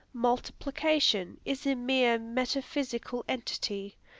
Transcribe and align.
Multiplication 0.13 1.39
is 1.45 1.67
a 1.67 1.75
mere 1.75 2.17
metaphysical 2.17 3.23
entity. 3.27 3.99